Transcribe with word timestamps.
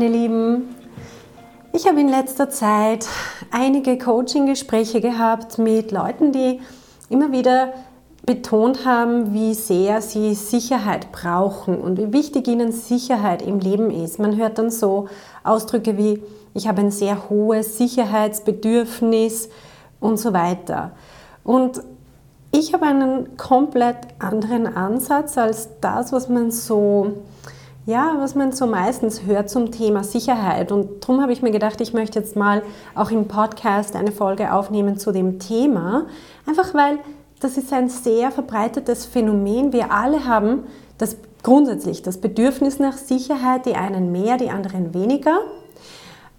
Meine 0.00 0.16
Lieben. 0.16 0.74
Ich 1.74 1.86
habe 1.86 2.00
in 2.00 2.08
letzter 2.08 2.48
Zeit 2.48 3.06
einige 3.50 3.98
Coaching-Gespräche 3.98 5.02
gehabt 5.02 5.58
mit 5.58 5.92
Leuten, 5.92 6.32
die 6.32 6.58
immer 7.10 7.32
wieder 7.32 7.74
betont 8.24 8.86
haben, 8.86 9.34
wie 9.34 9.52
sehr 9.52 10.00
sie 10.00 10.34
Sicherheit 10.34 11.12
brauchen 11.12 11.78
und 11.78 11.98
wie 11.98 12.14
wichtig 12.14 12.48
ihnen 12.48 12.72
Sicherheit 12.72 13.42
im 13.42 13.58
Leben 13.60 13.90
ist. 13.90 14.18
Man 14.18 14.38
hört 14.38 14.56
dann 14.56 14.70
so 14.70 15.08
Ausdrücke 15.44 15.98
wie, 15.98 16.22
ich 16.54 16.66
habe 16.66 16.80
ein 16.80 16.90
sehr 16.90 17.28
hohes 17.28 17.76
Sicherheitsbedürfnis 17.76 19.50
und 20.00 20.16
so 20.18 20.32
weiter. 20.32 20.92
Und 21.44 21.82
ich 22.52 22.72
habe 22.72 22.86
einen 22.86 23.36
komplett 23.36 23.98
anderen 24.18 24.66
Ansatz 24.66 25.36
als 25.36 25.68
das, 25.82 26.10
was 26.10 26.30
man 26.30 26.50
so 26.50 27.18
ja, 27.86 28.16
was 28.18 28.34
man 28.34 28.52
so 28.52 28.66
meistens 28.66 29.24
hört 29.24 29.50
zum 29.50 29.70
Thema 29.70 30.04
Sicherheit. 30.04 30.70
Und 30.70 31.02
darum 31.02 31.22
habe 31.22 31.32
ich 31.32 31.42
mir 31.42 31.50
gedacht, 31.50 31.80
ich 31.80 31.92
möchte 31.92 32.18
jetzt 32.18 32.36
mal 32.36 32.62
auch 32.94 33.10
im 33.10 33.26
Podcast 33.26 33.96
eine 33.96 34.12
Folge 34.12 34.52
aufnehmen 34.52 34.98
zu 34.98 35.12
dem 35.12 35.38
Thema. 35.38 36.06
Einfach 36.46 36.74
weil 36.74 36.98
das 37.40 37.56
ist 37.56 37.72
ein 37.72 37.88
sehr 37.88 38.30
verbreitetes 38.30 39.06
Phänomen. 39.06 39.72
Wir 39.72 39.90
alle 39.92 40.26
haben 40.26 40.64
das 40.98 41.16
grundsätzlich 41.42 42.02
das 42.02 42.18
Bedürfnis 42.18 42.78
nach 42.78 42.98
Sicherheit, 42.98 43.64
die 43.64 43.74
einen 43.74 44.12
mehr, 44.12 44.36
die 44.36 44.50
anderen 44.50 44.92
weniger. 44.92 45.38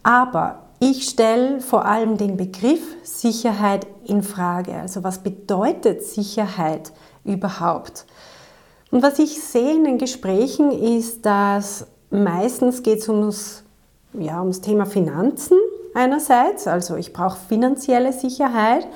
Aber 0.03 0.59
ich 0.79 1.09
stelle 1.09 1.59
vor 1.59 1.85
allem 1.85 2.17
den 2.17 2.37
Begriff 2.37 2.81
Sicherheit 3.03 3.87
in 4.03 4.23
Frage. 4.23 4.73
Also 4.75 5.03
was 5.03 5.19
bedeutet 5.19 6.03
Sicherheit 6.03 6.91
überhaupt? 7.23 8.05
Und 8.91 9.01
was 9.01 9.19
ich 9.19 9.41
sehe 9.41 9.73
in 9.73 9.85
den 9.85 9.97
Gesprächen 9.97 10.71
ist, 10.71 11.25
dass 11.25 11.87
meistens 12.09 12.83
geht 12.83 12.99
es 12.99 13.09
ums, 13.09 13.63
ja, 14.13 14.41
ums 14.41 14.59
Thema 14.59 14.85
Finanzen 14.85 15.57
einerseits, 15.93 16.67
also 16.67 16.95
ich 16.97 17.13
brauche 17.13 17.37
finanzielle 17.47 18.13
Sicherheit. 18.13 18.87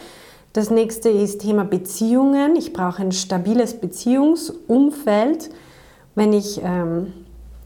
Das 0.53 0.69
nächste 0.69 1.09
ist 1.09 1.41
Thema 1.41 1.65
Beziehungen. 1.65 2.55
Ich 2.55 2.71
brauche 2.71 3.01
ein 3.01 3.11
stabiles 3.11 3.79
Beziehungsumfeld. 3.79 5.49
Wenn 6.13 6.31
ich 6.31 6.61
ähm, 6.63 7.13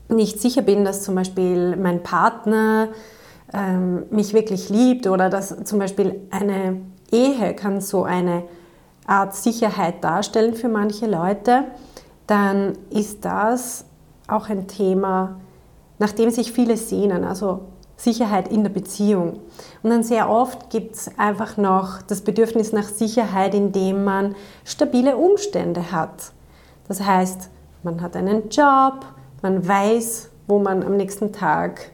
nicht 0.08 0.40
sicher 0.40 0.64
bin, 0.64 0.86
dass 0.86 1.04
zum 1.04 1.14
Beispiel 1.14 1.76
mein 1.76 2.02
Partner 2.02 2.90
ähm, 3.54 4.06
mich 4.10 4.34
wirklich 4.34 4.70
liebt 4.70 5.06
oder 5.06 5.30
dass 5.30 5.64
zum 5.66 5.78
Beispiel 5.78 6.20
eine 6.32 6.82
Ehe 7.12 7.54
kann 7.56 7.82
so 7.82 8.04
eine 8.04 8.44
Art 9.06 9.36
Sicherheit 9.36 10.04
darstellen 10.04 10.56
für 10.56 10.70
manche 10.70 11.06
Leute 11.08 11.66
dann 12.30 12.78
ist 12.92 13.26
das 13.26 13.86
auch 14.28 14.50
ein 14.50 14.68
Thema, 14.68 15.40
nach 15.98 16.12
dem 16.12 16.30
sich 16.30 16.52
viele 16.52 16.78
sehnen, 16.78 17.24
also 17.24 17.62
Sicherheit 17.98 18.50
in 18.50 18.64
der 18.64 18.70
Beziehung. 18.70 19.40
Und 19.84 19.90
dann 19.90 20.04
sehr 20.04 20.30
oft 20.30 20.70
gibt 20.70 20.96
es 20.96 21.12
einfach 21.18 21.58
noch 21.58 22.02
das 22.04 22.22
Bedürfnis 22.22 22.72
nach 22.72 22.88
Sicherheit, 22.88 23.54
indem 23.56 24.04
man 24.04 24.36
stabile 24.64 25.18
Umstände 25.18 25.92
hat. 25.92 26.32
Das 26.88 27.02
heißt, 27.02 27.50
man 27.84 28.02
hat 28.02 28.16
einen 28.16 28.50
Job, 28.50 29.06
man 29.42 29.68
weiß, 29.68 30.30
wo 30.48 30.60
man 30.60 30.84
am 30.84 30.98
nächsten 30.98 31.34
Tag 31.34 31.92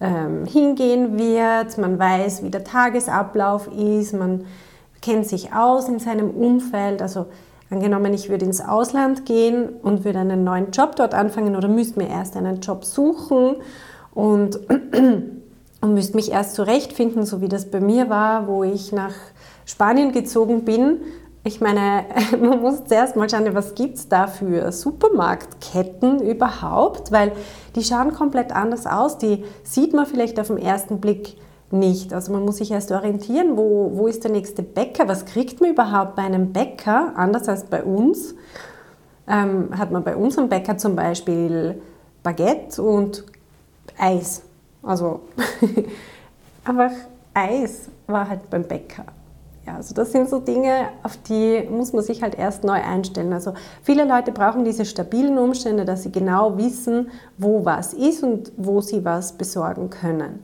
ähm, 0.00 0.44
hingehen 0.44 1.18
wird, 1.18 1.78
man 1.78 1.98
weiß, 1.98 2.42
wie 2.42 2.50
der 2.50 2.64
Tagesablauf 2.64 3.68
ist, 3.68 4.12
man 4.12 4.44
kennt 5.00 5.26
sich 5.26 5.52
aus 5.52 5.88
in 5.88 5.98
seinem 5.98 6.30
Umfeld. 6.30 7.00
Also 7.00 7.26
Angenommen, 7.70 8.14
ich 8.14 8.30
würde 8.30 8.46
ins 8.46 8.62
Ausland 8.62 9.26
gehen 9.26 9.68
und 9.82 10.04
würde 10.04 10.20
einen 10.20 10.42
neuen 10.42 10.70
Job 10.70 10.96
dort 10.96 11.12
anfangen 11.12 11.54
oder 11.54 11.68
müsste 11.68 11.98
mir 11.98 12.08
erst 12.08 12.34
einen 12.34 12.60
Job 12.60 12.84
suchen 12.84 13.56
und, 14.14 14.56
und 15.82 15.94
müsste 15.94 16.16
mich 16.16 16.32
erst 16.32 16.54
zurechtfinden, 16.54 17.26
so 17.26 17.42
wie 17.42 17.48
das 17.48 17.70
bei 17.70 17.80
mir 17.80 18.08
war, 18.08 18.48
wo 18.48 18.64
ich 18.64 18.92
nach 18.92 19.14
Spanien 19.66 20.12
gezogen 20.12 20.64
bin. 20.64 21.02
Ich 21.44 21.60
meine, 21.60 22.06
man 22.40 22.62
muss 22.62 22.84
zuerst 22.86 23.16
mal 23.16 23.28
schauen, 23.28 23.54
was 23.54 23.74
gibt 23.74 23.98
es 23.98 24.08
da 24.08 24.28
für 24.28 24.72
Supermarktketten 24.72 26.22
überhaupt, 26.22 27.12
weil 27.12 27.32
die 27.76 27.84
schauen 27.84 28.14
komplett 28.14 28.50
anders 28.50 28.86
aus. 28.86 29.18
Die 29.18 29.44
sieht 29.62 29.92
man 29.92 30.06
vielleicht 30.06 30.40
auf 30.40 30.46
den 30.46 30.58
ersten 30.58 31.00
Blick 31.00 31.36
nicht. 31.70 32.12
Also 32.12 32.32
man 32.32 32.44
muss 32.44 32.56
sich 32.58 32.70
erst 32.70 32.90
orientieren, 32.92 33.56
wo, 33.56 33.90
wo 33.94 34.06
ist 34.06 34.24
der 34.24 34.30
nächste 34.30 34.62
Bäcker, 34.62 35.08
was 35.08 35.24
kriegt 35.24 35.60
man 35.60 35.70
überhaupt 35.70 36.16
bei 36.16 36.22
einem 36.22 36.52
Bäcker, 36.52 37.12
anders 37.16 37.48
als 37.48 37.64
bei 37.64 37.82
uns. 37.82 38.34
Ähm, 39.26 39.68
hat 39.76 39.90
man 39.90 40.04
bei 40.04 40.16
unserem 40.16 40.48
Bäcker 40.48 40.78
zum 40.78 40.96
Beispiel 40.96 41.80
Baguette 42.22 42.82
und 42.82 43.24
Eis. 43.98 44.42
Also 44.82 45.20
einfach 46.64 46.92
Eis 47.34 47.88
war 48.06 48.28
halt 48.28 48.48
beim 48.48 48.64
Bäcker. 48.64 49.04
Ja, 49.66 49.76
also 49.76 49.94
das 49.94 50.12
sind 50.12 50.30
so 50.30 50.38
Dinge, 50.38 50.88
auf 51.02 51.18
die 51.28 51.68
muss 51.70 51.92
man 51.92 52.02
sich 52.02 52.22
halt 52.22 52.38
erst 52.38 52.64
neu 52.64 52.80
einstellen. 52.80 53.34
Also 53.34 53.52
viele 53.82 54.04
Leute 54.04 54.32
brauchen 54.32 54.64
diese 54.64 54.86
stabilen 54.86 55.36
Umstände, 55.36 55.84
dass 55.84 56.04
sie 56.04 56.12
genau 56.12 56.56
wissen, 56.56 57.10
wo 57.36 57.66
was 57.66 57.92
ist 57.92 58.22
und 58.22 58.50
wo 58.56 58.80
sie 58.80 59.04
was 59.04 59.34
besorgen 59.34 59.90
können. 59.90 60.42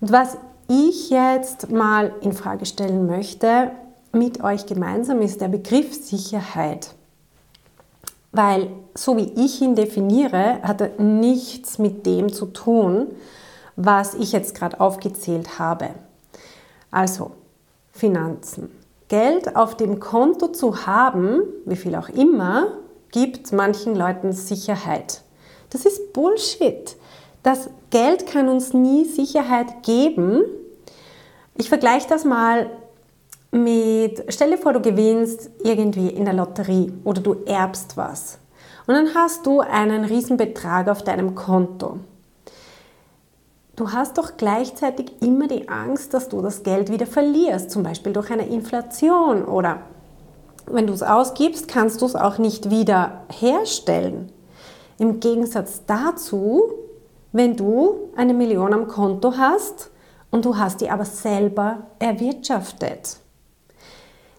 Und 0.00 0.12
was 0.12 0.36
ich 0.68 1.10
jetzt 1.10 1.70
mal 1.70 2.12
in 2.20 2.32
Frage 2.32 2.66
stellen 2.66 3.06
möchte 3.06 3.70
mit 4.12 4.42
euch 4.42 4.66
gemeinsam 4.66 5.20
ist 5.20 5.40
der 5.40 5.48
Begriff 5.48 5.94
Sicherheit. 5.94 6.94
Weil 8.32 8.68
so 8.94 9.16
wie 9.16 9.32
ich 9.44 9.60
ihn 9.62 9.74
definiere, 9.74 10.60
hat 10.62 10.80
er 10.80 11.00
nichts 11.00 11.78
mit 11.78 12.06
dem 12.06 12.32
zu 12.32 12.46
tun, 12.46 13.08
was 13.76 14.14
ich 14.14 14.32
jetzt 14.32 14.54
gerade 14.54 14.80
aufgezählt 14.80 15.58
habe. 15.58 15.90
Also 16.90 17.32
Finanzen. 17.92 18.70
Geld 19.08 19.54
auf 19.54 19.76
dem 19.76 20.00
Konto 20.00 20.48
zu 20.48 20.86
haben, 20.86 21.42
wie 21.64 21.76
viel 21.76 21.94
auch 21.94 22.08
immer, 22.08 22.72
gibt 23.12 23.52
manchen 23.52 23.94
Leuten 23.94 24.32
Sicherheit. 24.32 25.22
Das 25.70 25.84
ist 25.84 26.12
Bullshit. 26.12 26.96
Das 27.46 27.70
Geld 27.90 28.26
kann 28.26 28.48
uns 28.48 28.72
nie 28.72 29.04
Sicherheit 29.04 29.84
geben. 29.84 30.42
Ich 31.54 31.68
vergleiche 31.68 32.08
das 32.08 32.24
mal 32.24 32.68
mit, 33.52 34.24
stell 34.30 34.50
dir 34.50 34.58
vor, 34.58 34.72
du 34.72 34.80
gewinnst 34.80 35.50
irgendwie 35.62 36.08
in 36.08 36.24
der 36.24 36.34
Lotterie 36.34 36.92
oder 37.04 37.20
du 37.20 37.44
erbst 37.46 37.96
was. 37.96 38.38
Und 38.88 38.94
dann 38.94 39.14
hast 39.14 39.46
du 39.46 39.60
einen 39.60 40.04
Riesenbetrag 40.04 40.88
auf 40.88 41.04
deinem 41.04 41.36
Konto. 41.36 42.00
Du 43.76 43.92
hast 43.92 44.18
doch 44.18 44.36
gleichzeitig 44.36 45.12
immer 45.22 45.46
die 45.46 45.68
Angst, 45.68 46.14
dass 46.14 46.28
du 46.28 46.42
das 46.42 46.64
Geld 46.64 46.90
wieder 46.90 47.06
verlierst, 47.06 47.70
zum 47.70 47.84
Beispiel 47.84 48.12
durch 48.12 48.32
eine 48.32 48.48
Inflation 48.48 49.44
oder 49.44 49.82
wenn 50.66 50.88
du 50.88 50.92
es 50.92 51.04
ausgibst, 51.04 51.68
kannst 51.68 52.02
du 52.02 52.06
es 52.06 52.16
auch 52.16 52.38
nicht 52.38 52.70
wieder 52.70 53.20
herstellen. 53.30 54.32
Im 54.98 55.20
Gegensatz 55.20 55.82
dazu 55.86 56.72
wenn 57.36 57.54
du 57.54 58.10
eine 58.16 58.32
Million 58.32 58.72
am 58.72 58.88
Konto 58.88 59.34
hast 59.36 59.90
und 60.30 60.46
du 60.46 60.56
hast 60.56 60.80
die 60.80 60.88
aber 60.88 61.04
selber 61.04 61.86
erwirtschaftet. 61.98 63.18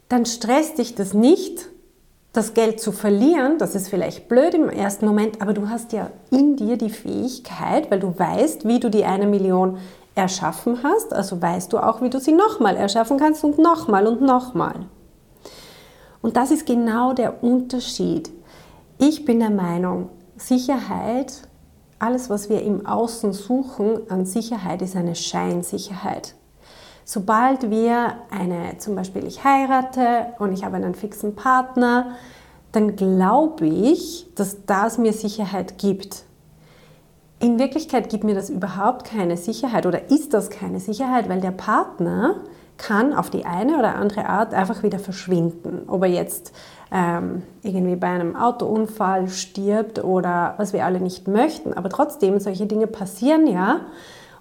Dann 0.09 0.25
stresst 0.25 0.79
dich 0.79 0.95
das 0.95 1.13
nicht, 1.13 1.69
das 2.33 2.55
Geld 2.55 2.81
zu 2.81 2.91
verlieren. 2.91 3.59
Das 3.59 3.75
ist 3.75 3.89
vielleicht 3.89 4.27
blöd 4.27 4.55
im 4.55 4.69
ersten 4.69 5.05
Moment, 5.05 5.41
aber 5.41 5.53
du 5.53 5.69
hast 5.69 5.93
ja 5.93 6.09
in 6.31 6.55
dir 6.55 6.77
die 6.77 6.89
Fähigkeit, 6.89 7.91
weil 7.91 7.99
du 7.99 8.17
weißt, 8.17 8.67
wie 8.67 8.79
du 8.79 8.89
die 8.89 9.05
eine 9.05 9.27
Million 9.27 9.77
erschaffen 10.15 10.79
hast, 10.81 11.13
also 11.13 11.39
weißt 11.39 11.71
du 11.73 11.77
auch, 11.77 12.01
wie 12.01 12.09
du 12.09 12.19
sie 12.19 12.31
nochmal 12.31 12.75
erschaffen 12.75 13.19
kannst 13.19 13.43
und 13.43 13.59
nochmal 13.59 14.07
und 14.07 14.21
nochmal. 14.21 14.87
Und 16.23 16.35
das 16.35 16.49
ist 16.49 16.65
genau 16.65 17.13
der 17.13 17.43
Unterschied. 17.43 18.31
Ich 18.97 19.23
bin 19.23 19.39
der 19.39 19.51
Meinung, 19.51 20.09
Sicherheit 20.35 21.47
alles, 21.99 22.29
was 22.29 22.49
wir 22.49 22.61
im 22.61 22.85
Außen 22.85 23.33
suchen 23.33 24.09
an 24.09 24.25
Sicherheit, 24.25 24.81
ist 24.81 24.95
eine 24.95 25.15
Scheinsicherheit. 25.15 26.35
Sobald 27.05 27.69
wir 27.69 28.15
eine, 28.29 28.77
zum 28.79 28.95
Beispiel 28.95 29.25
ich 29.25 29.43
heirate 29.43 30.33
und 30.39 30.51
ich 30.51 30.63
habe 30.63 30.75
einen 30.75 30.93
fixen 30.93 31.35
Partner, 31.35 32.15
dann 32.71 32.95
glaube 32.95 33.65
ich, 33.65 34.27
dass 34.35 34.65
das 34.65 34.97
mir 34.97 35.13
Sicherheit 35.13 35.77
gibt. 35.77 36.25
in 37.39 37.59
Wirklichkeit 37.59 38.09
gibt 38.09 38.23
mir 38.23 38.35
das 38.35 38.49
überhaupt 38.49 39.05
keine 39.05 39.37
Sicherheit 39.37 39.85
oder 39.85 40.09
ist 40.09 40.33
das 40.33 40.49
keine 40.49 40.79
Sicherheit, 40.79 41.29
weil 41.29 41.39
der 41.39 41.51
Partner 41.51 42.41
kann 42.77 43.13
auf 43.13 43.29
die 43.29 43.45
eine 43.45 43.77
oder 43.77 43.95
andere 43.95 44.27
Art 44.27 44.53
einfach 44.53 44.83
wieder 44.83 44.99
verschwinden. 44.99 45.83
Ob 45.87 46.03
er 46.03 46.09
jetzt 46.09 46.53
ähm, 46.91 47.43
irgendwie 47.63 47.95
bei 47.95 48.07
einem 48.07 48.35
Autounfall 48.35 49.27
stirbt 49.29 50.03
oder 50.03 50.53
was 50.57 50.73
wir 50.73 50.85
alle 50.85 50.99
nicht 50.99 51.27
möchten. 51.27 51.73
Aber 51.73 51.89
trotzdem, 51.89 52.39
solche 52.39 52.65
Dinge 52.65 52.87
passieren 52.87 53.47
ja. 53.47 53.81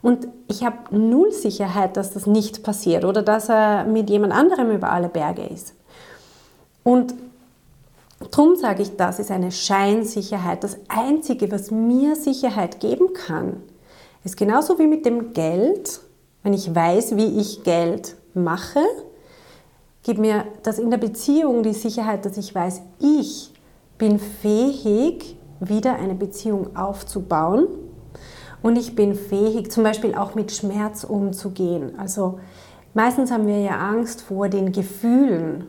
Und 0.03 0.29
ich 0.47 0.65
habe 0.65 0.77
null 0.91 1.33
Sicherheit, 1.33 1.97
dass 1.97 2.13
das 2.13 2.27
nicht 2.27 2.63
passiert 2.63 3.05
oder 3.05 3.23
dass 3.23 3.49
er 3.49 3.85
mit 3.85 4.09
jemand 4.09 4.33
anderem 4.33 4.71
über 4.71 4.91
alle 4.93 5.09
Berge 5.09 5.43
ist. 5.43 5.75
Und 6.85 7.15
darum 8.31 8.55
sage 8.55 8.83
ich, 8.83 8.97
das 8.97 9.19
ist 9.19 9.31
eine 9.31 9.51
Scheinsicherheit. 9.51 10.63
Das 10.63 10.77
Einzige, 10.89 11.51
was 11.51 11.71
mir 11.71 12.15
Sicherheit 12.15 12.79
geben 12.79 13.15
kann, 13.15 13.63
ist 14.23 14.37
genauso 14.37 14.79
wie 14.79 14.87
mit 14.87 15.05
dem 15.07 15.33
Geld, 15.33 16.01
wenn 16.43 16.53
ich 16.53 16.73
weiß, 16.73 17.17
wie 17.17 17.41
ich 17.41 17.65
Geld 17.65 18.15
mache, 18.37 18.81
gibt 20.03 20.21
mir 20.21 20.45
das 20.63 20.79
in 20.79 20.91
der 20.91 20.99
Beziehung 20.99 21.63
die 21.63 21.73
Sicherheit, 21.73 22.25
dass 22.25 22.37
ich 22.37 22.55
weiß, 22.55 22.83
ich 23.01 23.53
bin 23.99 24.19
fähig, 24.19 25.37
wieder 25.59 25.97
eine 25.97 26.15
Beziehung 26.15 26.77
aufzubauen 26.77 27.67
und 28.63 28.77
ich 28.77 28.95
bin 28.95 29.15
fähig, 29.15 29.71
zum 29.71 29.85
Beispiel 29.85 30.15
auch 30.15 30.35
mit 30.35 30.53
Schmerz 30.53 31.05
umzugehen. 31.05 31.99
Also 31.99 32.39
meistens 32.95 33.31
haben 33.31 33.47
wir 33.47 33.59
ja 33.59 33.79
Angst 33.79 34.23
vor 34.23 34.49
den 34.49 34.73
Gefühlen, 34.73 35.67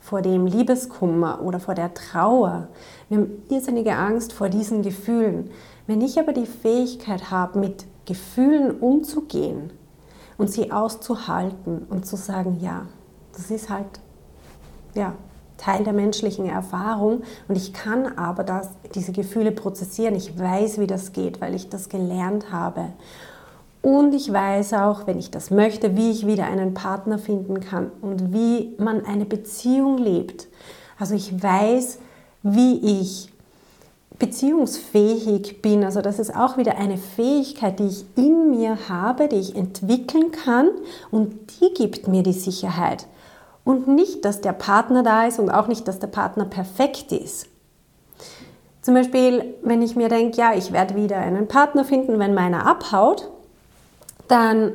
vor 0.00 0.22
dem 0.22 0.46
Liebeskummer 0.46 1.42
oder 1.42 1.60
vor 1.60 1.74
der 1.74 1.92
Trauer. 1.92 2.68
Wir 3.08 3.18
haben 3.18 3.42
irrsinnige 3.50 3.94
Angst 3.94 4.32
vor 4.32 4.48
diesen 4.48 4.82
Gefühlen. 4.82 5.50
Wenn 5.86 6.00
ich 6.00 6.18
aber 6.18 6.32
die 6.32 6.46
Fähigkeit 6.46 7.30
habe, 7.30 7.58
mit 7.58 7.84
Gefühlen 8.04 8.78
umzugehen, 8.78 9.70
und 10.38 10.50
sie 10.50 10.72
auszuhalten 10.72 11.86
und 11.88 12.06
zu 12.06 12.16
sagen, 12.16 12.58
ja, 12.60 12.86
das 13.32 13.50
ist 13.50 13.70
halt 13.70 13.86
ja, 14.94 15.14
Teil 15.56 15.84
der 15.84 15.92
menschlichen 15.92 16.46
Erfahrung 16.46 17.22
und 17.48 17.56
ich 17.56 17.72
kann 17.72 18.18
aber 18.18 18.44
das, 18.44 18.70
diese 18.94 19.12
Gefühle 19.12 19.52
prozessieren. 19.52 20.14
Ich 20.14 20.38
weiß, 20.38 20.78
wie 20.78 20.86
das 20.86 21.12
geht, 21.12 21.40
weil 21.40 21.54
ich 21.54 21.68
das 21.68 21.88
gelernt 21.88 22.52
habe. 22.52 22.92
Und 23.82 24.14
ich 24.14 24.32
weiß 24.32 24.72
auch, 24.74 25.06
wenn 25.06 25.18
ich 25.18 25.30
das 25.30 25.50
möchte, 25.50 25.96
wie 25.96 26.10
ich 26.10 26.26
wieder 26.26 26.46
einen 26.46 26.74
Partner 26.74 27.18
finden 27.18 27.60
kann 27.60 27.92
und 28.02 28.32
wie 28.32 28.74
man 28.78 29.04
eine 29.06 29.24
Beziehung 29.24 29.96
lebt. 29.98 30.48
Also 30.98 31.14
ich 31.14 31.42
weiß, 31.42 31.98
wie 32.42 33.00
ich 33.00 33.32
beziehungsfähig 34.18 35.60
bin. 35.60 35.84
Also 35.84 36.00
das 36.00 36.18
ist 36.18 36.34
auch 36.34 36.56
wieder 36.56 36.78
eine 36.78 36.96
Fähigkeit, 36.96 37.78
die 37.78 37.86
ich 37.86 38.04
in 38.16 38.50
mir 38.50 38.88
habe, 38.88 39.28
die 39.28 39.36
ich 39.36 39.56
entwickeln 39.56 40.32
kann 40.32 40.70
und 41.10 41.60
die 41.60 41.74
gibt 41.74 42.08
mir 42.08 42.22
die 42.22 42.32
Sicherheit. 42.32 43.06
Und 43.64 43.88
nicht, 43.88 44.24
dass 44.24 44.40
der 44.40 44.52
Partner 44.52 45.02
da 45.02 45.26
ist 45.26 45.38
und 45.38 45.50
auch 45.50 45.66
nicht, 45.66 45.88
dass 45.88 45.98
der 45.98 46.06
Partner 46.06 46.44
perfekt 46.44 47.12
ist. 47.12 47.46
Zum 48.80 48.94
Beispiel, 48.94 49.56
wenn 49.62 49.82
ich 49.82 49.96
mir 49.96 50.08
denke, 50.08 50.36
ja, 50.36 50.54
ich 50.54 50.72
werde 50.72 50.94
wieder 50.94 51.16
einen 51.16 51.48
Partner 51.48 51.84
finden, 51.84 52.20
wenn 52.20 52.34
meiner 52.34 52.66
abhaut, 52.66 53.28
dann 54.28 54.72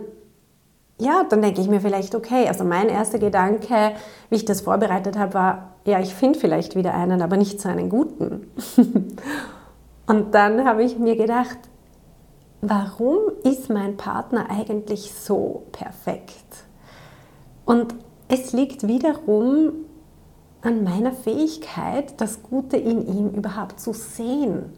ja, 1.01 1.23
dann 1.27 1.41
denke 1.41 1.61
ich 1.61 1.67
mir 1.67 1.81
vielleicht, 1.81 2.13
okay, 2.13 2.47
also 2.47 2.63
mein 2.63 2.87
erster 2.87 3.17
Gedanke, 3.17 3.93
wie 4.29 4.35
ich 4.35 4.45
das 4.45 4.61
vorbereitet 4.61 5.17
habe, 5.17 5.33
war, 5.33 5.73
ja, 5.85 5.99
ich 5.99 6.13
finde 6.13 6.37
vielleicht 6.37 6.75
wieder 6.75 6.93
einen, 6.93 7.23
aber 7.23 7.37
nicht 7.37 7.59
so 7.59 7.69
einen 7.69 7.89
guten. 7.89 8.51
Und 10.05 10.35
dann 10.35 10.63
habe 10.63 10.83
ich 10.83 10.99
mir 10.99 11.15
gedacht, 11.15 11.57
warum 12.61 13.17
ist 13.43 13.71
mein 13.71 13.97
Partner 13.97 14.45
eigentlich 14.51 15.11
so 15.11 15.63
perfekt? 15.71 16.65
Und 17.65 17.95
es 18.27 18.53
liegt 18.53 18.87
wiederum 18.87 19.71
an 20.61 20.83
meiner 20.83 21.13
Fähigkeit, 21.13 22.21
das 22.21 22.43
Gute 22.43 22.77
in 22.77 23.07
ihm 23.07 23.29
überhaupt 23.29 23.79
zu 23.79 23.93
sehen. 23.93 24.73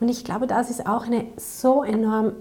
Und 0.00 0.08
ich 0.08 0.24
glaube, 0.24 0.48
das 0.48 0.70
ist 0.70 0.86
auch 0.86 1.06
eine 1.06 1.26
so 1.36 1.84
enorm 1.84 2.32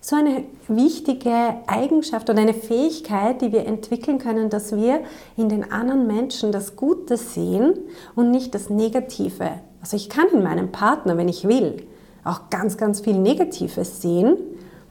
so 0.00 0.16
eine 0.16 0.44
wichtige 0.66 1.56
Eigenschaft 1.66 2.30
oder 2.30 2.40
eine 2.40 2.54
Fähigkeit, 2.54 3.42
die 3.42 3.52
wir 3.52 3.66
entwickeln 3.66 4.18
können, 4.18 4.48
dass 4.48 4.74
wir 4.74 5.00
in 5.36 5.48
den 5.50 5.70
anderen 5.70 6.06
Menschen 6.06 6.52
das 6.52 6.74
Gute 6.74 7.18
sehen 7.18 7.74
und 8.14 8.30
nicht 8.30 8.54
das 8.54 8.70
Negative. 8.70 9.50
Also 9.82 9.96
ich 9.96 10.08
kann 10.08 10.28
in 10.32 10.42
meinem 10.42 10.72
Partner, 10.72 11.18
wenn 11.18 11.28
ich 11.28 11.46
will, 11.46 11.86
auch 12.24 12.48
ganz, 12.48 12.78
ganz 12.78 13.00
viel 13.00 13.18
Negatives 13.18 14.00
sehen. 14.00 14.36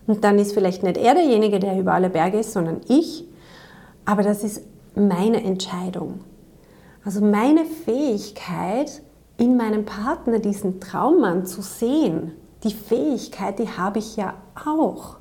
Und 0.06 0.24
dann 0.24 0.38
ist 0.38 0.54
vielleicht 0.54 0.84
nicht 0.84 0.98
er 0.98 1.16
derjenige, 1.16 1.60
der 1.60 1.80
über 1.80 1.94
alle 1.94 2.10
Berge 2.10 2.40
ist, 2.40 2.54
sondern 2.54 2.82
ich. 2.88 3.26
Aber 4.06 4.24
das 4.24 4.44
ist 4.44 4.64
meine 4.96 5.44
Entscheidung. 5.44 6.22
Also 7.04 7.22
meine 7.22 7.66
Fähigkeit, 7.66 9.02
in 9.38 9.56
meinem 9.56 9.86
Partner 9.86 10.40
diesen 10.40 10.82
Traummann 10.82 11.46
zu 11.46 11.62
sehen 11.62 12.34
die 12.64 12.74
Fähigkeit, 12.74 13.60
die 13.60 13.70
habe 13.70 14.00
ich 14.00 14.18
ja 14.18 14.34
auch. 14.66 15.18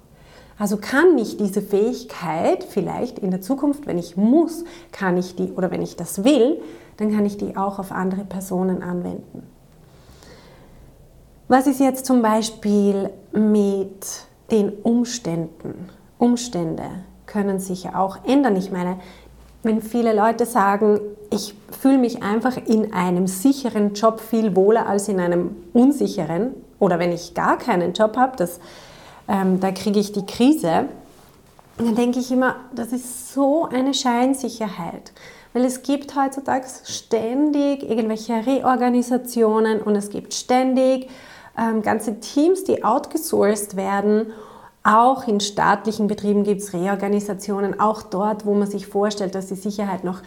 Also 0.58 0.76
kann 0.76 1.16
ich 1.18 1.36
diese 1.36 1.62
Fähigkeit 1.62 2.64
vielleicht 2.64 3.20
in 3.20 3.30
der 3.30 3.40
Zukunft, 3.40 3.86
wenn 3.86 3.98
ich 3.98 4.16
muss, 4.16 4.64
kann 4.90 5.16
ich 5.16 5.36
die, 5.36 5.52
oder 5.52 5.70
wenn 5.70 5.82
ich 5.82 5.94
das 5.94 6.24
will, 6.24 6.60
dann 6.96 7.12
kann 7.12 7.24
ich 7.24 7.36
die 7.36 7.56
auch 7.56 7.78
auf 7.78 7.92
andere 7.92 8.24
Personen 8.24 8.82
anwenden. 8.82 9.44
Was 11.46 11.66
ist 11.66 11.80
jetzt 11.80 12.06
zum 12.06 12.22
Beispiel 12.22 13.10
mit 13.32 14.26
den 14.50 14.70
Umständen? 14.82 15.88
Umstände 16.18 16.84
können 17.26 17.60
sich 17.60 17.84
ja 17.84 17.94
auch 17.94 18.18
ändern. 18.26 18.56
Ich 18.56 18.72
meine, 18.72 18.98
wenn 19.62 19.80
viele 19.80 20.12
Leute 20.12 20.44
sagen, 20.44 21.00
ich 21.30 21.54
fühle 21.70 21.98
mich 21.98 22.22
einfach 22.22 22.56
in 22.56 22.92
einem 22.92 23.26
sicheren 23.26 23.94
Job 23.94 24.20
viel 24.20 24.56
wohler 24.56 24.86
als 24.86 25.08
in 25.08 25.20
einem 25.20 25.56
unsicheren, 25.72 26.54
oder 26.78 26.98
wenn 26.98 27.12
ich 27.12 27.34
gar 27.34 27.58
keinen 27.58 27.92
Job 27.92 28.16
habe, 28.16 28.36
das, 28.36 28.60
ähm, 29.28 29.60
da 29.60 29.70
kriege 29.72 29.98
ich 29.98 30.12
die 30.12 30.26
Krise, 30.26 30.86
dann 31.78 31.94
denke 31.94 32.18
ich 32.18 32.30
immer, 32.30 32.56
das 32.74 32.92
ist 32.92 33.32
so 33.32 33.66
eine 33.66 33.94
Scheinsicherheit. 33.94 35.12
Weil 35.52 35.64
es 35.64 35.82
gibt 35.82 36.14
heutzutage 36.16 36.66
ständig 36.84 37.88
irgendwelche 37.88 38.34
Reorganisationen 38.46 39.80
und 39.80 39.96
es 39.96 40.10
gibt 40.10 40.34
ständig 40.34 41.08
ähm, 41.56 41.82
ganze 41.82 42.20
Teams, 42.20 42.64
die 42.64 42.84
outgesourced 42.84 43.76
werden. 43.76 44.32
Auch 44.84 45.26
in 45.26 45.40
staatlichen 45.40 46.06
Betrieben 46.06 46.44
gibt 46.44 46.62
es 46.62 46.72
Reorganisationen, 46.72 47.80
auch 47.80 48.02
dort, 48.02 48.46
wo 48.46 48.54
man 48.54 48.68
sich 48.68 48.86
vorstellt, 48.86 49.34
dass 49.34 49.46
die 49.46 49.54
Sicherheit 49.54 50.04
noch 50.04 50.20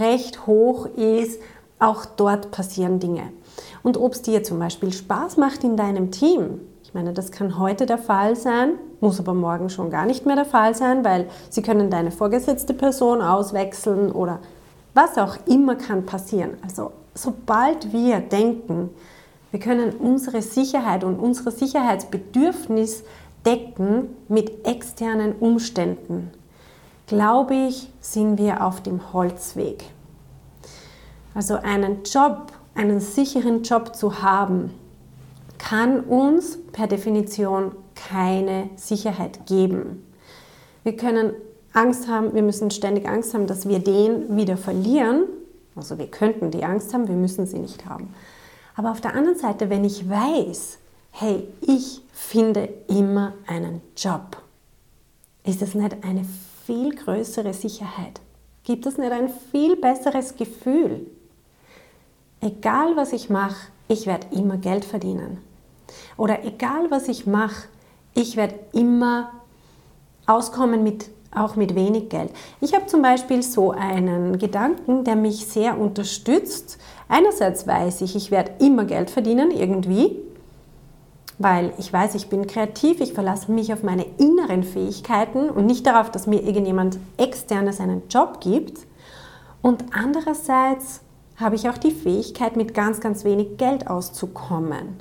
recht 0.00 0.46
hoch 0.46 0.86
ist, 0.86 1.40
auch 1.78 2.04
dort 2.04 2.50
passieren 2.50 2.98
Dinge 2.98 3.32
und 3.82 3.96
ob 3.96 4.12
es 4.12 4.22
dir 4.22 4.42
zum 4.42 4.58
Beispiel 4.58 4.92
Spaß 4.92 5.36
macht 5.36 5.64
in 5.64 5.76
deinem 5.76 6.10
Team. 6.10 6.60
Ich 6.82 6.94
meine, 6.94 7.12
das 7.12 7.30
kann 7.30 7.58
heute 7.58 7.86
der 7.86 7.98
Fall 7.98 8.34
sein, 8.34 8.74
muss 9.00 9.20
aber 9.20 9.34
morgen 9.34 9.68
schon 9.68 9.90
gar 9.90 10.06
nicht 10.06 10.26
mehr 10.26 10.36
der 10.36 10.44
Fall 10.44 10.74
sein, 10.74 11.04
weil 11.04 11.28
sie 11.50 11.62
können 11.62 11.90
deine 11.90 12.10
vorgesetzte 12.10 12.74
Person 12.74 13.20
auswechseln 13.20 14.10
oder 14.10 14.38
was 14.94 15.18
auch 15.18 15.36
immer 15.46 15.76
kann 15.76 16.06
passieren. 16.06 16.56
Also 16.62 16.92
sobald 17.14 17.92
wir 17.92 18.20
denken, 18.20 18.90
wir 19.50 19.60
können 19.60 19.92
unsere 19.92 20.42
Sicherheit 20.42 21.04
und 21.04 21.18
unser 21.18 21.50
Sicherheitsbedürfnis 21.50 23.04
decken 23.46 24.08
mit 24.28 24.66
externen 24.66 25.32
Umständen, 25.32 26.30
glaube 27.06 27.54
ich, 27.54 27.90
sind 28.00 28.38
wir 28.38 28.64
auf 28.64 28.82
dem 28.82 29.12
Holzweg. 29.12 29.84
Also 31.34 31.54
einen 31.54 32.02
Job 32.02 32.52
einen 32.78 33.00
sicheren 33.00 33.64
Job 33.64 33.94
zu 33.96 34.22
haben, 34.22 34.70
kann 35.58 36.00
uns 36.00 36.58
per 36.72 36.86
Definition 36.86 37.72
keine 37.94 38.70
Sicherheit 38.76 39.46
geben. 39.46 40.06
Wir 40.84 40.96
können 40.96 41.32
Angst 41.72 42.08
haben, 42.08 42.34
wir 42.34 42.42
müssen 42.42 42.70
ständig 42.70 43.08
Angst 43.08 43.34
haben, 43.34 43.48
dass 43.48 43.68
wir 43.68 43.80
den 43.80 44.36
wieder 44.36 44.56
verlieren. 44.56 45.24
Also 45.74 45.98
wir 45.98 46.06
könnten 46.06 46.52
die 46.52 46.64
Angst 46.64 46.94
haben, 46.94 47.08
wir 47.08 47.16
müssen 47.16 47.46
sie 47.46 47.58
nicht 47.58 47.84
haben. 47.84 48.14
Aber 48.76 48.92
auf 48.92 49.00
der 49.00 49.14
anderen 49.14 49.36
Seite, 49.36 49.70
wenn 49.70 49.84
ich 49.84 50.08
weiß, 50.08 50.78
hey, 51.10 51.48
ich 51.60 52.00
finde 52.12 52.68
immer 52.86 53.34
einen 53.48 53.82
Job, 53.96 54.40
ist 55.44 55.62
das 55.62 55.74
nicht 55.74 55.96
eine 56.04 56.24
viel 56.64 56.94
größere 56.94 57.52
Sicherheit? 57.52 58.20
Gibt 58.62 58.86
es 58.86 58.98
nicht 58.98 59.10
ein 59.10 59.30
viel 59.50 59.74
besseres 59.76 60.36
Gefühl? 60.36 61.06
Egal 62.48 62.96
was 62.96 63.12
ich 63.12 63.30
mache, 63.30 63.68
ich 63.88 64.06
werde 64.06 64.26
immer 64.30 64.56
Geld 64.56 64.84
verdienen. 64.84 65.38
Oder 66.16 66.44
egal 66.44 66.90
was 66.90 67.08
ich 67.08 67.26
mache, 67.26 67.68
ich 68.14 68.36
werde 68.36 68.58
immer 68.72 69.30
auskommen 70.26 70.82
mit 70.82 71.10
auch 71.30 71.56
mit 71.56 71.74
wenig 71.74 72.08
Geld. 72.08 72.30
Ich 72.60 72.74
habe 72.74 72.86
zum 72.86 73.02
Beispiel 73.02 73.42
so 73.42 73.70
einen 73.70 74.38
Gedanken, 74.38 75.04
der 75.04 75.14
mich 75.14 75.46
sehr 75.46 75.78
unterstützt. 75.78 76.78
Einerseits 77.06 77.66
weiß 77.66 78.00
ich, 78.00 78.16
ich 78.16 78.30
werde 78.30 78.52
immer 78.64 78.84
Geld 78.86 79.10
verdienen 79.10 79.50
irgendwie. 79.50 80.16
weil 81.38 81.72
ich 81.78 81.92
weiß, 81.92 82.16
ich 82.16 82.28
bin 82.28 82.46
kreativ, 82.46 83.00
ich 83.00 83.12
verlasse 83.12 83.50
mich 83.52 83.72
auf 83.72 83.82
meine 83.84 84.04
inneren 84.18 84.64
Fähigkeiten 84.64 85.48
und 85.50 85.66
nicht 85.66 85.86
darauf, 85.86 86.10
dass 86.10 86.26
mir 86.26 86.42
irgendjemand 86.42 86.98
externes 87.16 87.80
einen 87.80 88.02
Job 88.08 88.40
gibt. 88.40 88.80
Und 89.62 89.84
andererseits 89.92 91.00
habe 91.38 91.54
ich 91.54 91.68
auch 91.68 91.78
die 91.78 91.90
Fähigkeit, 91.92 92.56
mit 92.56 92.74
ganz, 92.74 93.00
ganz 93.00 93.24
wenig 93.24 93.56
Geld 93.56 93.88
auszukommen. 93.88 95.00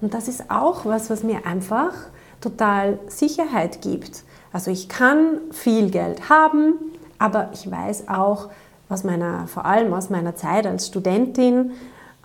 Und 0.00 0.14
das 0.14 0.28
ist 0.28 0.50
auch 0.50 0.84
was, 0.84 1.10
was 1.10 1.22
mir 1.22 1.46
einfach 1.46 1.94
total 2.40 2.98
Sicherheit 3.06 3.82
gibt. 3.82 4.24
Also 4.52 4.70
ich 4.70 4.88
kann 4.88 5.38
viel 5.50 5.90
Geld 5.90 6.28
haben, 6.28 6.74
aber 7.18 7.50
ich 7.52 7.70
weiß 7.70 8.08
auch 8.08 8.50
aus 8.88 9.04
meiner, 9.04 9.46
vor 9.46 9.64
allem 9.64 9.94
aus 9.94 10.10
meiner 10.10 10.36
Zeit 10.36 10.66
als 10.66 10.88
Studentin 10.88 11.72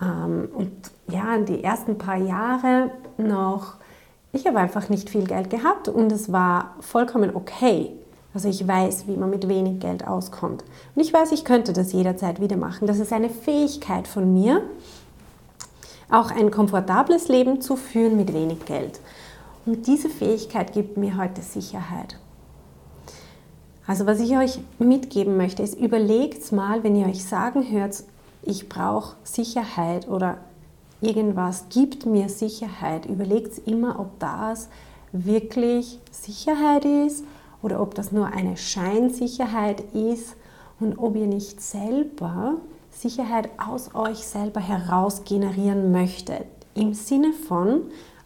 ähm, 0.02 0.50
und 0.54 0.72
ja, 1.08 1.38
die 1.38 1.64
ersten 1.64 1.98
paar 1.98 2.18
Jahre 2.18 2.92
noch, 3.18 3.76
ich 4.34 4.46
habe 4.46 4.60
einfach 4.60 4.90
nicht 4.90 5.10
viel 5.10 5.24
Geld 5.24 5.50
gehabt 5.50 5.88
und 5.88 6.12
es 6.12 6.32
war 6.32 6.76
vollkommen 6.82 7.34
okay. 7.34 7.94
Also 8.38 8.50
ich 8.50 8.68
weiß, 8.68 9.08
wie 9.08 9.18
man 9.18 9.32
mit 9.32 9.48
wenig 9.48 9.80
Geld 9.80 10.06
auskommt. 10.06 10.64
Und 10.94 11.02
ich 11.02 11.12
weiß, 11.12 11.32
ich 11.32 11.44
könnte 11.44 11.74
das 11.74 11.92
jederzeit 11.92 12.40
wieder 12.40 12.56
machen. 12.56 12.86
Das 12.86 13.00
ist 13.00 13.12
eine 13.12 13.32
Fähigkeit 13.32 14.08
von 14.08 14.32
mir, 14.32 14.62
auch 16.12 16.30
ein 16.30 16.52
komfortables 16.52 17.30
Leben 17.30 17.62
zu 17.62 17.76
führen 17.76 18.16
mit 18.16 18.32
wenig 18.34 18.64
Geld. 18.66 19.00
Und 19.66 19.88
diese 19.88 20.08
Fähigkeit 20.08 20.72
gibt 20.72 20.98
mir 20.98 21.18
heute 21.18 21.42
Sicherheit. 21.42 22.20
Also 23.88 24.06
was 24.06 24.20
ich 24.20 24.38
euch 24.38 24.60
mitgeben 24.78 25.36
möchte, 25.36 25.64
ist, 25.64 25.74
überlegt 25.74 26.52
mal, 26.52 26.84
wenn 26.84 26.96
ihr 26.96 27.08
euch 27.08 27.26
sagen 27.26 27.72
hört, 27.72 28.04
ich 28.44 28.70
brauche 28.70 29.16
Sicherheit 29.24 30.08
oder 30.08 30.38
irgendwas 31.02 31.70
gibt 31.70 32.06
mir 32.06 32.30
Sicherheit, 32.30 33.08
überlegt 33.08 33.68
immer, 33.68 34.00
ob 34.00 34.20
das 34.20 34.70
wirklich 35.12 35.98
Sicherheit 36.12 36.86
ist 36.86 37.24
oder 37.62 37.82
ob 37.82 37.96
das 37.96 38.12
nur 38.12 38.28
eine 38.28 38.58
Scheinsicherheit 38.58 39.82
ist 39.94 40.36
und 40.80 40.98
ob 40.98 41.16
ihr 41.16 41.28
nicht 41.28 41.62
selber 41.62 42.56
Sicherheit 42.92 43.50
aus 43.58 43.94
euch 43.94 44.20
selber 44.20 44.60
heraus 44.60 45.24
generieren 45.24 45.92
möchtet. 45.92 46.46
Im 46.76 46.94
Sinne 46.94 47.34
von 47.34 47.82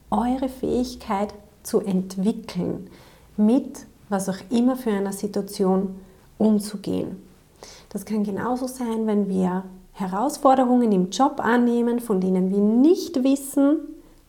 eure 0.09 0.49
Fähigkeit 0.49 1.33
zu 1.63 1.79
entwickeln, 1.79 2.89
mit 3.37 3.85
was 4.09 4.27
auch 4.29 4.37
immer 4.49 4.75
für 4.75 4.91
einer 4.91 5.13
Situation 5.13 5.95
umzugehen. 6.37 7.21
Das 7.89 8.05
kann 8.05 8.23
genauso 8.23 8.67
sein, 8.67 9.07
wenn 9.07 9.29
wir 9.29 9.63
Herausforderungen 9.93 10.91
im 10.91 11.09
Job 11.09 11.39
annehmen, 11.39 11.99
von 11.99 12.19
denen 12.19 12.49
wir 12.51 12.59
nicht 12.59 13.23
wissen, 13.23 13.77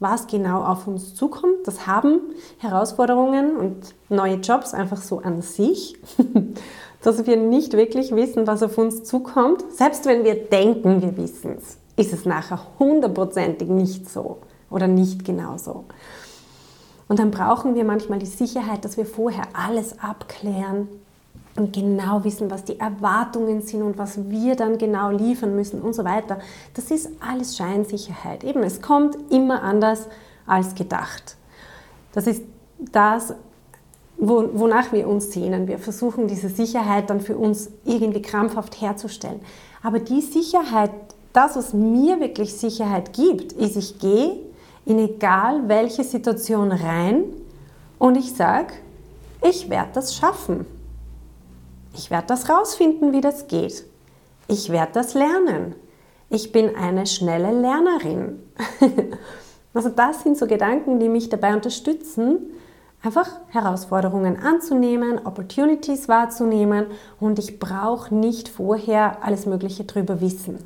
was 0.02 0.26
genau 0.26 0.62
auf 0.62 0.86
uns 0.86 1.14
zukommt. 1.14 1.66
Das 1.66 1.86
haben 1.86 2.20
Herausforderungen 2.58 3.56
und 3.56 3.94
neue 4.08 4.36
Jobs 4.36 4.74
einfach 4.74 5.00
so 5.00 5.20
an 5.20 5.42
sich, 5.42 5.96
dass 7.02 7.26
wir 7.26 7.36
nicht 7.36 7.72
wirklich 7.72 8.14
wissen, 8.14 8.46
was 8.46 8.62
auf 8.62 8.76
uns 8.78 9.04
zukommt. 9.04 9.64
Selbst 9.72 10.06
wenn 10.06 10.24
wir 10.24 10.34
denken, 10.34 11.02
wir 11.02 11.16
wissen 11.16 11.56
es, 11.56 11.78
ist 11.96 12.12
es 12.12 12.26
nachher 12.26 12.60
hundertprozentig 12.78 13.68
nicht 13.68 14.10
so 14.10 14.38
oder 14.70 14.88
nicht 14.88 15.24
genau 15.24 15.56
so. 15.56 15.84
Und 17.08 17.18
dann 17.18 17.30
brauchen 17.30 17.74
wir 17.74 17.84
manchmal 17.84 18.18
die 18.18 18.26
Sicherheit, 18.26 18.84
dass 18.84 18.96
wir 18.96 19.06
vorher 19.06 19.44
alles 19.52 19.98
abklären, 20.00 20.88
und 21.56 21.72
genau 21.72 22.24
wissen, 22.24 22.50
was 22.50 22.64
die 22.64 22.78
Erwartungen 22.78 23.60
sind 23.60 23.82
und 23.82 23.98
was 23.98 24.30
wir 24.30 24.56
dann 24.56 24.78
genau 24.78 25.10
liefern 25.10 25.54
müssen 25.54 25.82
und 25.82 25.94
so 25.94 26.04
weiter. 26.04 26.38
Das 26.74 26.90
ist 26.90 27.10
alles 27.20 27.56
Scheinsicherheit. 27.56 28.42
Eben, 28.42 28.62
es 28.62 28.80
kommt 28.80 29.16
immer 29.30 29.62
anders 29.62 30.08
als 30.46 30.74
gedacht. 30.74 31.36
Das 32.12 32.26
ist 32.26 32.42
das, 32.78 33.34
wonach 34.16 34.92
wir 34.92 35.08
uns 35.08 35.32
sehnen. 35.32 35.68
Wir 35.68 35.78
versuchen 35.78 36.26
diese 36.26 36.48
Sicherheit 36.48 37.10
dann 37.10 37.20
für 37.20 37.36
uns 37.36 37.70
irgendwie 37.84 38.22
krampfhaft 38.22 38.80
herzustellen. 38.80 39.40
Aber 39.82 39.98
die 39.98 40.20
Sicherheit, 40.20 40.90
das, 41.32 41.56
was 41.56 41.74
mir 41.74 42.20
wirklich 42.20 42.54
Sicherheit 42.54 43.12
gibt, 43.12 43.52
ist, 43.52 43.76
ich 43.76 43.98
gehe 43.98 44.38
in 44.84 44.98
egal 44.98 45.68
welche 45.68 46.04
Situation 46.04 46.72
rein 46.72 47.24
und 47.98 48.16
ich 48.16 48.32
sage, 48.34 48.74
ich 49.42 49.68
werde 49.68 49.90
das 49.94 50.14
schaffen. 50.14 50.66
Ich 51.94 52.10
werde 52.10 52.28
das 52.28 52.48
rausfinden, 52.48 53.12
wie 53.12 53.20
das 53.20 53.48
geht. 53.48 53.84
Ich 54.48 54.70
werde 54.70 54.92
das 54.92 55.14
lernen. 55.14 55.74
Ich 56.30 56.52
bin 56.52 56.74
eine 56.74 57.06
schnelle 57.06 57.52
Lernerin. 57.52 58.42
also 59.74 59.90
das 59.90 60.22
sind 60.22 60.38
so 60.38 60.46
Gedanken, 60.46 60.98
die 60.98 61.08
mich 61.08 61.28
dabei 61.28 61.54
unterstützen, 61.54 62.38
einfach 63.02 63.28
Herausforderungen 63.48 64.38
anzunehmen, 64.38 65.26
Opportunities 65.26 66.08
wahrzunehmen 66.08 66.86
und 67.20 67.38
ich 67.38 67.58
brauche 67.58 68.14
nicht 68.14 68.48
vorher 68.48 69.22
alles 69.22 69.44
Mögliche 69.44 69.84
drüber 69.84 70.20
wissen. 70.20 70.58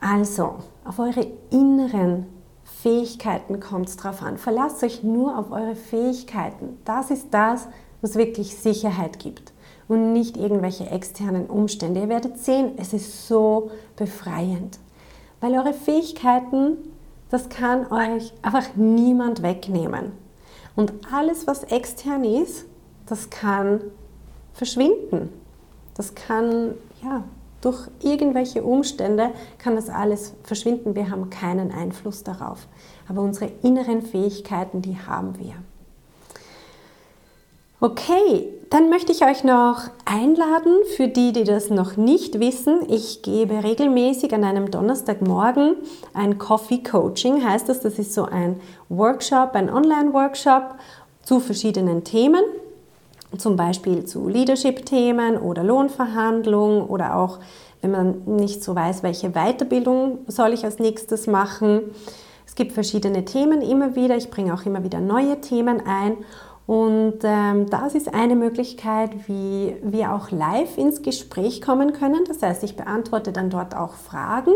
Also, 0.00 0.56
auf 0.84 0.98
eure 0.98 1.26
inneren 1.50 2.26
Fähigkeiten 2.64 3.60
kommt 3.60 3.88
es 3.88 3.96
drauf 3.96 4.22
an. 4.22 4.36
Verlasst 4.36 4.82
euch 4.82 5.02
nur 5.02 5.38
auf 5.38 5.50
eure 5.52 5.76
Fähigkeiten. 5.76 6.78
Das 6.84 7.10
ist 7.10 7.28
das, 7.30 7.68
was 8.00 8.16
wirklich 8.16 8.56
Sicherheit 8.56 9.20
gibt 9.20 9.51
und 9.92 10.14
nicht 10.14 10.38
irgendwelche 10.38 10.86
externen 10.88 11.44
Umstände. 11.44 12.00
Ihr 12.00 12.08
werdet 12.08 12.38
sehen, 12.38 12.72
es 12.78 12.94
ist 12.94 13.28
so 13.28 13.70
befreiend, 13.94 14.78
weil 15.42 15.52
eure 15.52 15.74
Fähigkeiten, 15.74 16.78
das 17.28 17.50
kann 17.50 17.92
euch 17.92 18.32
einfach 18.40 18.74
niemand 18.74 19.42
wegnehmen. 19.42 20.12
Und 20.76 20.94
alles, 21.12 21.46
was 21.46 21.64
extern 21.64 22.24
ist, 22.24 22.64
das 23.04 23.28
kann 23.28 23.82
verschwinden. 24.54 25.28
Das 25.94 26.14
kann, 26.14 26.74
ja, 27.02 27.24
durch 27.60 27.86
irgendwelche 28.00 28.62
Umstände 28.62 29.32
kann 29.58 29.76
das 29.76 29.90
alles 29.90 30.32
verschwinden. 30.42 30.94
Wir 30.94 31.10
haben 31.10 31.28
keinen 31.28 31.70
Einfluss 31.70 32.24
darauf. 32.24 32.66
Aber 33.08 33.20
unsere 33.20 33.52
inneren 33.62 34.00
Fähigkeiten, 34.00 34.80
die 34.80 34.98
haben 34.98 35.38
wir. 35.38 35.52
Okay, 37.84 38.48
dann 38.70 38.90
möchte 38.90 39.10
ich 39.10 39.24
euch 39.24 39.42
noch 39.42 39.80
einladen, 40.04 40.72
für 40.94 41.08
die, 41.08 41.32
die 41.32 41.42
das 41.42 41.68
noch 41.68 41.96
nicht 41.96 42.38
wissen. 42.38 42.88
Ich 42.88 43.22
gebe 43.22 43.64
regelmäßig 43.64 44.32
an 44.32 44.44
einem 44.44 44.70
Donnerstagmorgen 44.70 45.74
ein 46.14 46.38
Coffee 46.38 46.80
Coaching, 46.80 47.44
heißt 47.44 47.68
das. 47.68 47.80
Das 47.80 47.98
ist 47.98 48.14
so 48.14 48.24
ein 48.24 48.60
Workshop, 48.88 49.56
ein 49.56 49.68
Online-Workshop 49.68 50.76
zu 51.24 51.40
verschiedenen 51.40 52.04
Themen, 52.04 52.44
zum 53.36 53.56
Beispiel 53.56 54.04
zu 54.04 54.28
Leadership-Themen 54.28 55.36
oder 55.38 55.64
Lohnverhandlungen 55.64 56.84
oder 56.84 57.16
auch, 57.16 57.40
wenn 57.80 57.90
man 57.90 58.22
nicht 58.26 58.62
so 58.62 58.76
weiß, 58.76 59.02
welche 59.02 59.30
Weiterbildung 59.30 60.18
soll 60.28 60.52
ich 60.52 60.64
als 60.64 60.78
nächstes 60.78 61.26
machen. 61.26 61.90
Es 62.46 62.54
gibt 62.54 62.72
verschiedene 62.74 63.24
Themen 63.24 63.60
immer 63.60 63.96
wieder. 63.96 64.16
Ich 64.16 64.30
bringe 64.30 64.54
auch 64.54 64.66
immer 64.66 64.84
wieder 64.84 65.00
neue 65.00 65.40
Themen 65.40 65.82
ein. 65.84 66.18
Und 66.66 67.18
ähm, 67.24 67.68
das 67.70 67.94
ist 67.94 68.14
eine 68.14 68.36
Möglichkeit, 68.36 69.10
wie 69.26 69.76
wir 69.82 70.14
auch 70.14 70.30
live 70.30 70.78
ins 70.78 71.02
Gespräch 71.02 71.60
kommen 71.60 71.92
können. 71.92 72.24
Das 72.26 72.42
heißt, 72.42 72.62
ich 72.62 72.76
beantworte 72.76 73.32
dann 73.32 73.50
dort 73.50 73.76
auch 73.76 73.94
Fragen. 73.94 74.52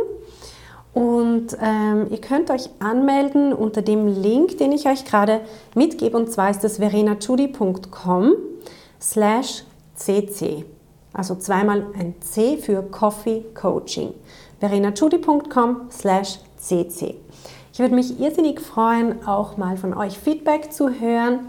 Und 0.95 1.49
ähm, 1.61 2.07
ihr 2.11 2.21
könnt 2.21 2.51
euch 2.51 2.71
anmelden 2.79 3.53
unter 3.53 3.83
dem 3.83 4.07
Link, 4.07 4.57
den 4.59 4.73
ich 4.73 4.87
euch 4.87 5.05
gerade 5.05 5.41
mitgebe. 5.75 6.17
Und 6.17 6.31
zwar 6.31 6.49
ist 6.49 6.65
das 6.65 6.79
verenachudi.com 6.79 8.33
slash 9.01 9.65
cc. 9.95 10.65
Also 11.13 11.35
zweimal 11.35 11.87
ein 11.99 12.15
C 12.21 12.57
für 12.57 12.83
Coffee 12.83 13.45
Coaching. 13.55 14.15
verenachudi.com 14.61 15.89
slash 15.91 16.39
cc. 16.57 17.17
Ich 17.73 17.79
würde 17.79 17.95
mich 17.95 18.19
irrsinnig 18.19 18.61
freuen, 18.61 19.27
auch 19.27 19.59
mal 19.59 19.77
von 19.77 19.93
euch 19.93 20.19
Feedback 20.19 20.73
zu 20.73 20.89
hören 20.89 21.41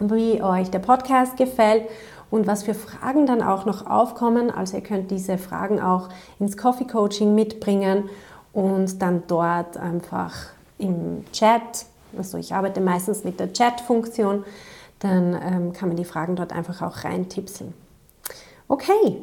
wie 0.00 0.42
euch 0.42 0.70
der 0.70 0.78
Podcast 0.78 1.36
gefällt 1.36 1.84
und 2.30 2.46
was 2.46 2.62
für 2.62 2.74
Fragen 2.74 3.26
dann 3.26 3.42
auch 3.42 3.64
noch 3.64 3.86
aufkommen. 3.86 4.50
Also 4.50 4.76
ihr 4.76 4.82
könnt 4.82 5.10
diese 5.10 5.38
Fragen 5.38 5.80
auch 5.80 6.08
ins 6.38 6.56
Coffee 6.56 6.86
Coaching 6.86 7.34
mitbringen 7.34 8.08
und 8.52 9.00
dann 9.02 9.22
dort 9.26 9.76
einfach 9.76 10.34
im 10.78 11.24
Chat, 11.32 11.86
also 12.16 12.38
ich 12.38 12.54
arbeite 12.54 12.80
meistens 12.80 13.24
mit 13.24 13.40
der 13.40 13.52
Chat-Funktion, 13.52 14.44
dann 15.00 15.34
ähm, 15.34 15.72
kann 15.72 15.88
man 15.88 15.96
die 15.96 16.04
Fragen 16.04 16.36
dort 16.36 16.52
einfach 16.52 16.82
auch 16.82 17.04
reintipseln. 17.04 17.72
Okay, 18.66 19.22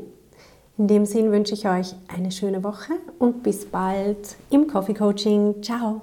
in 0.78 0.88
dem 0.88 1.06
Sinn 1.06 1.32
wünsche 1.32 1.54
ich 1.54 1.68
euch 1.68 1.96
eine 2.14 2.32
schöne 2.32 2.64
Woche 2.64 2.94
und 3.20 3.44
bis 3.44 3.66
bald 3.66 4.36
im 4.50 4.68
Coffee 4.68 4.94
Coaching. 4.94 5.62
Ciao! 5.62 6.02